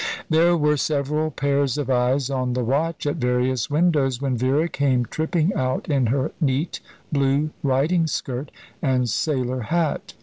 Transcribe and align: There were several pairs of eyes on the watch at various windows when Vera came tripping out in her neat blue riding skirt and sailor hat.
There 0.31 0.57
were 0.57 0.77
several 0.77 1.29
pairs 1.29 1.77
of 1.77 1.87
eyes 1.91 2.31
on 2.31 2.53
the 2.53 2.63
watch 2.63 3.05
at 3.05 3.17
various 3.17 3.69
windows 3.69 4.19
when 4.19 4.35
Vera 4.35 4.67
came 4.67 5.05
tripping 5.05 5.53
out 5.53 5.87
in 5.89 6.07
her 6.07 6.31
neat 6.41 6.79
blue 7.11 7.51
riding 7.61 8.07
skirt 8.07 8.49
and 8.81 9.07
sailor 9.07 9.59
hat. 9.61 10.15